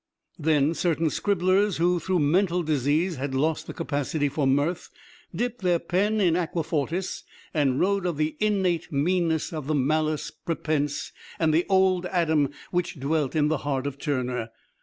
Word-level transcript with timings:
Then 0.39 0.73
certain 0.73 1.11
scribblers, 1.11 1.77
who 1.77 1.99
through 1.99 2.21
mental 2.21 2.63
disease 2.63 3.17
had 3.17 3.35
lost 3.35 3.67
the 3.67 3.73
capacity 3.75 4.29
for 4.29 4.47
mirth, 4.47 4.89
dipped 5.31 5.61
their 5.61 5.77
pen 5.77 6.19
in 6.19 6.35
aqua 6.35 6.63
fortis 6.63 7.23
and 7.53 7.79
wrote 7.79 8.07
of 8.07 8.17
the 8.17 8.35
"innate 8.39 8.91
meanness," 8.91 9.51
the 9.51 9.61
"malice 9.75 10.31
prepense" 10.31 11.11
and 11.37 11.53
the 11.53 11.67
"Old 11.69 12.07
Adam" 12.07 12.49
which 12.71 12.99
dwelt 12.99 13.35
in 13.35 13.49
the 13.49 13.57
heart 13.59 13.85
of 13.85 13.99
Turner. 13.99 14.49